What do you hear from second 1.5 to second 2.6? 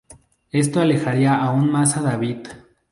más a David.